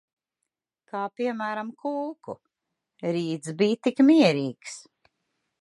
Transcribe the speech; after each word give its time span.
Kā 0.93 1.01
piemēram, 1.19 1.69
kūku. 1.83 2.37
Rīts 3.19 3.55
bij 3.63 3.79
tik 3.89 4.05
mierīgs. 4.11 4.83